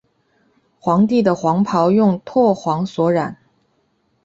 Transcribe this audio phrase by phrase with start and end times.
[0.79, 3.37] 皇帝的黄袍用柘黄所染。